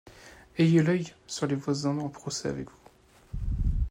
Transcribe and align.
Ayez 0.57 0.81
l’œil 0.81 1.13
sur 1.27 1.45
les 1.45 1.53
voisins 1.53 1.95
en 1.99 2.09
procès 2.09 2.49
avec 2.49 2.67
vous. 2.71 3.69